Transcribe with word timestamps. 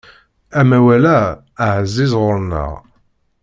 Amawal-a 0.59 1.17
ɛziz 1.79 2.11
ɣur-neɣ. 2.21 2.71